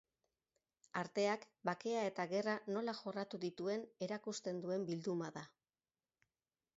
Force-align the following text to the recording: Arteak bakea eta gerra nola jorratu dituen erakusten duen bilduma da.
Arteak 1.01 1.43
bakea 1.69 1.99
eta 2.11 2.25
gerra 2.31 2.55
nola 2.77 2.95
jorratu 3.01 3.41
dituen 3.45 3.85
erakusten 4.07 4.63
duen 4.65 4.87
bilduma 4.89 5.29
da. 5.37 5.45